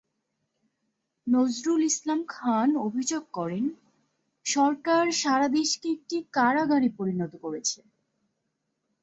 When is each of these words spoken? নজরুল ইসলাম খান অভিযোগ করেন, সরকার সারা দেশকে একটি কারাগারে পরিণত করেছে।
নজরুল 1.27 1.81
ইসলাম 1.83 2.19
খান 2.29 2.69
অভিযোগ 2.87 3.23
করেন, 3.33 3.65
সরকার 4.45 5.03
সারা 5.21 5.47
দেশকে 5.57 5.87
একটি 5.95 6.17
কারাগারে 6.33 6.89
পরিণত 6.97 7.33
করেছে। 7.43 7.79